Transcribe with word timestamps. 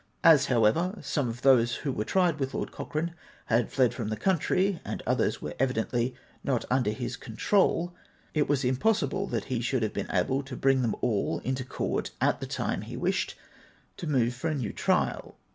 As, 0.23 0.47
however, 0.47 0.97
some 1.03 1.29
of 1.29 1.43
those 1.43 1.75
who 1.75 1.91
were 1.91 2.03
tried 2.05 2.39
with 2.39 2.55
Lord 2.55 2.71
Cochrane 2.71 3.13
had 3.45 3.71
fled 3.71 3.93
from 3.93 4.07
the 4.09 4.17
country, 4.17 4.81
and 4.83 5.03
others 5.05 5.43
were 5.43 5.53
evidently 5.59 6.15
not 6.43 6.65
under 6.71 6.89
his 6.89 7.15
control, 7.15 7.93
it 8.33 8.49
was 8.49 8.65
impossible 8.65 9.27
that 9.27 9.43
he 9.43 9.61
should 9.61 9.83
have 9.83 9.93
been 9.93 10.09
able 10.09 10.41
to 10.41 10.55
bring 10.57 10.81
them 10.81 10.95
all 11.01 11.37
into 11.43 11.63
court 11.63 12.09
at 12.19 12.39
the 12.39 12.47
time 12.47 12.81
he 12.81 12.97
wished 12.97 13.35
to 13.97 14.07
move 14.07 14.33
for 14.33 14.47
a 14.47 14.55
new 14.55 14.73
trial. 14.73 15.37